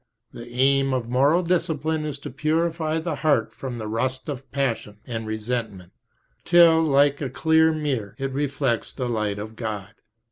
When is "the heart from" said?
2.97-3.77